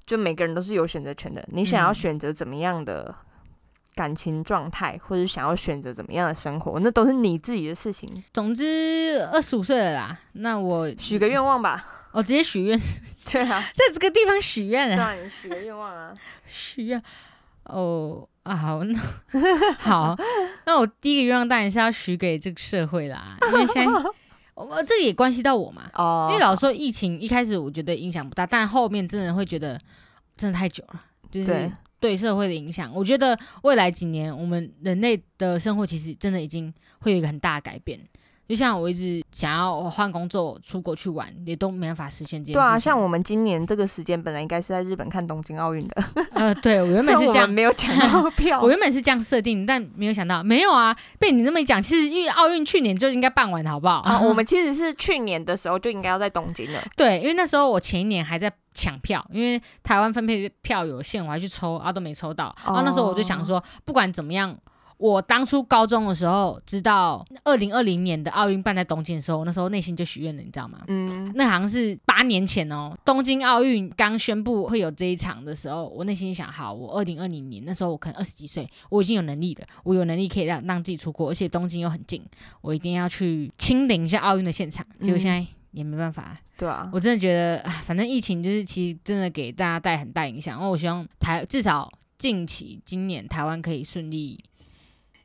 [0.05, 1.43] 就每个人都是有选择权的。
[1.51, 3.15] 你想要嗯选择怎么样的
[3.95, 8.09] 感情状态，或者想要选择怎么样的生活，那都是你自己的事情。
[8.33, 11.87] 总之二十五岁了啦，那我许个愿望吧。
[12.13, 12.79] 我直接许愿，
[13.31, 16.13] 对啊， 在这个地方许愿啊，你许个愿望啊。
[16.45, 17.01] 许愿。
[17.63, 18.99] 哦啊，好，那
[19.77, 20.17] 好，
[20.65, 23.91] 那我第一个愿望当然是要许给这个社会啦，因为现在
[24.55, 25.89] 我这个也关系到我嘛。
[25.93, 29.79] 哦因为老说疫情一开始我觉得影响不大，但后面真的会觉得
[30.35, 32.91] 真的太久了，就是对对社会的影响。
[32.93, 37.99] 我觉得未来几年我们人类的生活其实真的已经会有一个很大的改变。
[38.51, 42.59] 就像我一直想要换工作、出国去玩，也都没办法实现这件事。
[42.59, 46.03] 对啊，像我们今年这个时间本来应该是在日本看东京奥运的，
[46.35, 48.69] 呃，对我原本是 这样没有抢到 票我。
[48.69, 53.99] 原本是这样设定，但没有想到没有啊，被你那么一讲，其实因为奥运去年就应该办完，好不好？
[54.01, 56.83] 啊，我们其实是去年的时候就应该要在东京了。
[56.97, 62.53] 对，因为那时候我前一年还在抢票，因为台湾分配票有限，我还去抽啊，都没抽到。
[62.65, 64.53] 然后那时候我就想说，不管怎么样，
[65.01, 70.81] 我当初高中的时候知道二零二零年的奥运办在东京的时候，那时候内心就许愿了，你知道吗？
[70.87, 82.23] 嗯，那好像是八年前哦，东京奥运刚宣布会有这一场的时候，我内心想，好，我二零二零年那时候我可能二十几岁，我已经有能力了，我有能力可以让让自己出国，而且东京又很近，
[82.61, 84.85] 我一定要去亲临一下奥运的现场。
[85.01, 90.57] 结果现在也没办法，对啊，我真的觉得，啊反正疫情就是其实真的给大家带很大影响。
[90.57, 94.43] 然后我希望台至少近期今年台湾可以顺利，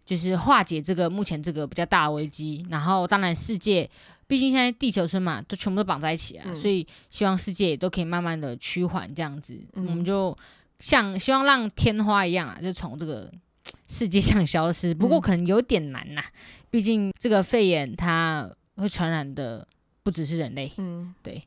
[0.06, 2.64] 就是化解这个目前这个比较大的危机。
[2.70, 3.90] 然后当然世界，
[4.26, 9.60] 毕竟现在地球村嘛，都全部都绑在一起啊，嗯所以希望世界也都可以慢慢的趋缓这样子。
[9.74, 10.34] 嗯我们就
[10.78, 13.30] 像希望让天花一样啊，就从这个。
[13.88, 16.22] 世界上消失，不过嗯可能有点难呐、
[16.70, 19.66] 毕竟这个肺炎它会传染的
[20.04, 21.42] 不只是人类，嗯对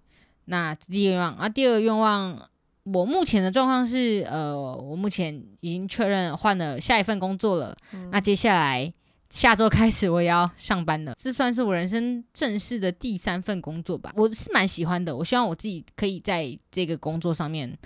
[0.45, 2.49] 那第一个愿望啊，第二个愿望，
[2.93, 7.75] 我目前的状况是，呃，我目前已经确认换了下一份工作了。
[7.93, 8.91] 嗯那接下来
[9.29, 14.11] 下周开始我也要上班了，这算是我人生正式的第三份工作吧。
[14.15, 17.77] 我是蛮喜欢的，我希望我自己可以在这个工作上面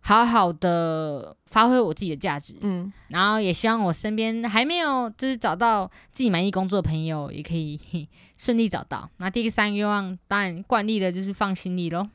[0.00, 2.56] 好好的发挥我自己的价值。
[2.60, 7.78] 嗯，然后也希望我身边还没有就是找到自己满意工作的朋友，也可以
[8.36, 9.08] 顺利找到。
[9.16, 12.08] 那第三个愿望，当然惯例的就是放心里喽。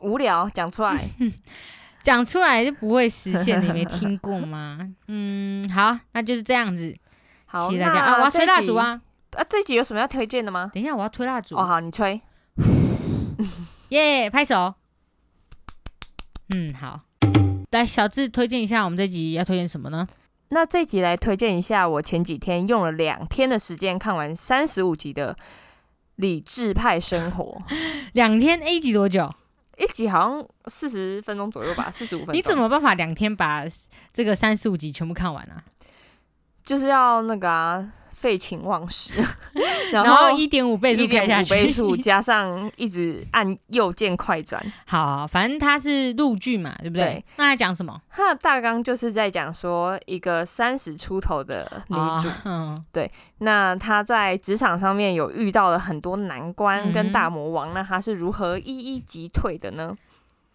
[0.00, 1.08] 无聊讲出来，
[2.04, 4.78] 讲出来就不会实现，你没听过吗？
[5.08, 6.94] 嗯，好，那就是这样子，
[7.46, 8.16] 好，谢谢大家啊！
[8.18, 8.74] 我要吹蜡烛！
[8.74, 9.00] 啊！
[9.30, 10.70] 啊，这集有什么要推荐的吗？
[10.74, 12.20] 等一下，我要吹蜡烛哦，，好，你吹。
[13.88, 14.28] 耶！
[14.28, 14.74] 拍手。
[16.54, 17.00] 嗯，好。
[17.70, 20.06] 来，小智推荐一下，我们这集要推荐什么呢？
[20.50, 25.32] 那这集来推荐一下，我前几天用了两天的时间看完三十五集的
[26.16, 27.62] 《理智派生活》，
[28.12, 29.34] 两天 A 集多久？
[29.78, 32.34] 一集好像四十分钟左右吧， 四十五分钟。
[32.34, 33.64] 你怎么办法两天把
[34.12, 35.62] 这个三十五集全部看完啊？
[36.64, 37.92] 就是要那个啊，
[38.24, 39.12] 废寝忘食，
[39.92, 47.04] 然后后一点五倍速一点五倍速加上一直按右键快转， 好好，反正它是陆剧嘛，对不对？
[47.04, 48.00] 对那它讲什么？
[48.08, 52.84] 它的大纲就是在讲说一个三十出头的女主，啊嗯
[53.40, 59.94] 那她在职场上面有遇到了很多难关跟大魔王，那她是如何一一击退的呢？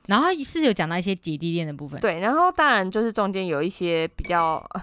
[0.07, 4.55] 然后是有讲到一些姐弟恋的部分，对，然后当然就是中间有一些比较。
[4.73, 4.81] 呃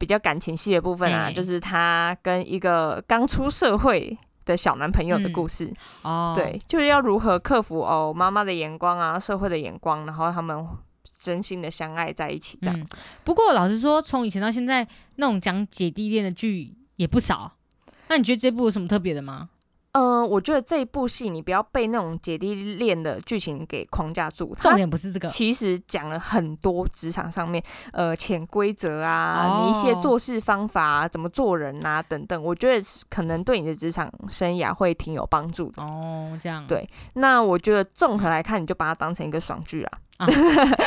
[0.00, 5.70] 比较感情戏的部分啊，哎就是她跟一个刚出社会的小男朋友的故事。
[6.00, 10.66] 哦，对，就是要如何克服哦妈妈的眼光啊，社会的眼光，然后他们
[11.20, 12.80] 真心的相爱在一起，这样。
[12.80, 12.86] 嗯。
[13.24, 17.52] 不过老实说，从以前到现在，那种讲姐弟恋的剧也不少。
[18.08, 19.50] 那你觉得这部有什么特别的吗？
[19.92, 35.82] 嗯、我觉得这一部戏你不要被那种姐弟恋的剧情给框架住，重它点不是这个，其实讲了很多职场上面呃潜规则啊，哦你一些做事方法啊，怎么做人啊等等，我觉得可能对你的职场生涯会挺有帮助的。
[35.82, 39.90] 哦，这样对那我觉得综合来看，你就把它当成一个爽剧啦。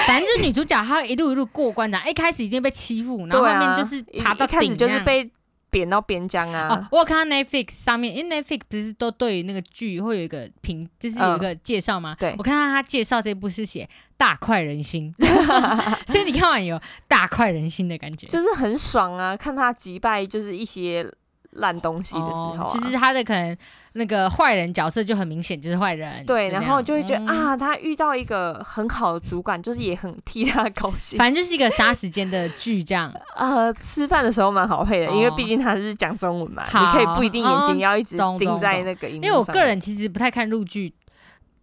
[0.08, 4.78] 反正就是女主角她一路一路过关的，一开始已经被欺负，然后后面就是一爬到一开始顶。
[4.78, 5.30] 就是被
[5.74, 6.68] 贬到边疆啊。
[6.70, 12.16] 哦，我有看到 Netflix 上面，因为 Netflix 不是都对于那个剧会有一个评，就是有一个介绍吗？
[12.20, 15.14] 对我看到他介绍这部是写大快人心，
[16.06, 18.28] 所以你看完有大快人心的感觉。
[18.28, 19.36] 就是很爽啊！
[19.36, 21.12] 看他击败就是一些
[21.56, 22.68] 烂东西的时候、啊。
[22.68, 23.56] 哦就是他的可能
[23.94, 27.28] 那个坏人角色就很明显就是坏人，对，然后就会觉得、嗯。
[27.28, 31.18] 啊，他遇到一个很好的主管，就是也很替他高兴。
[31.18, 33.14] 反正就是一个杀时间的剧这样。
[33.38, 40.92] 呃，吃饭的时候蛮好配的，因为哦毕竟他是讲中文嘛，你可以不一定眼睛哦要一直盯在那个因为我个人其实不太看陆剧，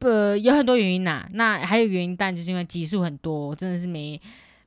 [0.00, 4.20] 呃，有很多原因呐、那还有原因，但就是因为集数很多，真的是没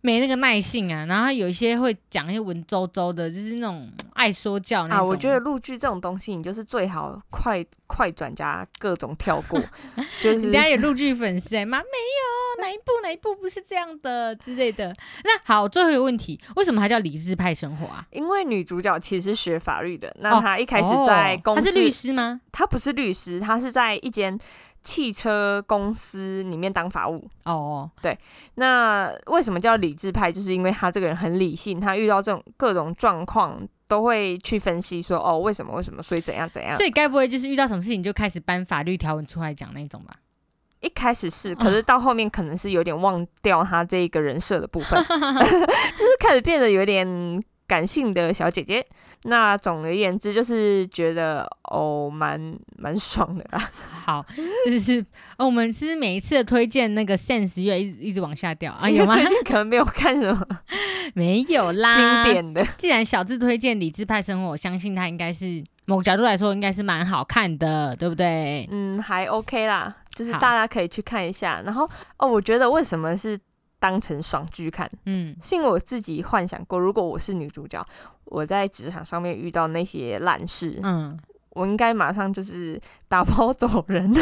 [0.04, 1.06] 没那个耐性啊。
[1.08, 5.08] 然后有一些会讲一些文绉绉的，就是那种爱说教那啊，种。
[5.08, 9.60] 我觉得陆剧这种东西，你就是最好快 快转加各种跳过，
[10.22, 14.96] 就是人家有陆剧粉丝哎、妈没有，哪一部哪一部不是这样的之类的。
[15.24, 18.06] 那好，最后一个问题，为什么还叫理智派生活啊？
[18.12, 22.42] 因为女主角其实是学法律的，那哦她一开始在公司，他是律师吗？
[22.52, 24.38] 她不是律师，她是在一间
[24.84, 27.28] 汽车公司里面当法务。
[27.46, 28.18] 哦，对
[28.56, 30.32] 那为什么叫理智派？
[30.32, 36.86] 就是因为他这个人很理性，他遇到这种各种状况都会去分析说，哦，为什么为什么，所以怎样怎样所。
[36.86, 40.16] 以该不会就是遇到什么事情就开始搬法律条文出来讲那种吧？
[40.82, 47.08] 一开始是，可是到后面可能是有点忘掉他这一个人设的部分， 就是开始变得有点
[47.68, 48.86] 感性的小姐姐。
[49.26, 53.72] 那总而言之，就是觉得哦，蛮蛮爽的啦。
[53.90, 54.26] 好，
[54.66, 55.00] 就是
[55.38, 59.16] 哦，我们其实每一次的推荐那个 sense 越一直一直往下掉啊，有吗？
[59.16, 60.46] 最近可能没有看什么
[61.16, 62.34] 没有啦，经。
[62.34, 68.68] 典的，既然小智推荐理智派生活，我相信他应该是某个角度来说应该是蛮好看的，对不对？
[68.72, 71.62] 嗯，还 OK 啦，就是大家可以去看一下。
[71.64, 73.40] 然后哦，我觉得为什么是
[73.84, 74.90] 当成爽剧看？
[75.08, 77.86] 嗯，是因为我自己幻想过，如果我是女主角，
[78.24, 81.20] 我在职场上面遇到那些烂事，嗯，
[81.50, 82.80] 我应该马上就是
[83.10, 84.10] 打包走人。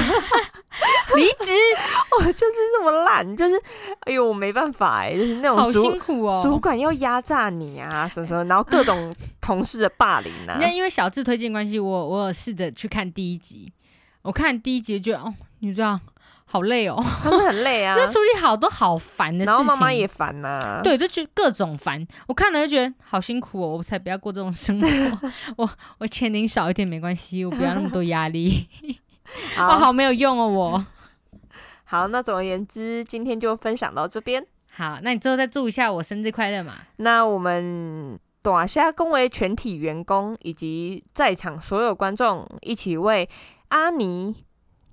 [1.13, 1.51] 离职
[2.17, 3.55] 我就是这么烂，就是
[3.99, 6.41] 哎呦，我没办法哎，就是那好种好辛苦哦。
[6.41, 10.57] 主管要压榨你啊，什么什么，然后各种同事的霸凌啊。
[10.59, 13.71] 那因为小智推荐关系，我我有试着去看第一集，
[14.23, 15.99] 我看第一集就哦，女主角
[16.51, 19.45] 好累哦，他们很累啊， 就处理好多好烦的事情。
[19.45, 22.05] 然后妈妈也烦呐、对，就觉得各种烦。
[22.27, 25.29] 我看了就觉得好辛苦哦，我才不要过这种生活。
[25.55, 28.67] 我我钱领少一点没关系，我不要那么多压力。
[29.57, 30.85] 我好 好没有用哦，我。
[31.85, 34.45] 好，那总而言之，今天就分享到这边。
[34.69, 36.73] 好，那你最后再祝一下我生日快乐嘛？
[36.97, 43.29] 那我们短虾恭维全体员工以及在场所有观众一起为
[43.69, 44.35] 阿尼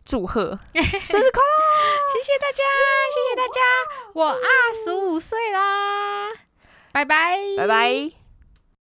[0.08, 1.54] 祝贺 生日快乐！
[2.10, 2.64] 谢谢大家，
[3.12, 3.60] 谢谢大家，
[4.14, 6.30] 我二十五岁啦，
[6.92, 8.17] 拜拜，拜拜。